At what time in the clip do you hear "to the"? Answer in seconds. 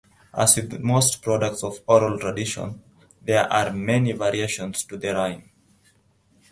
4.85-5.13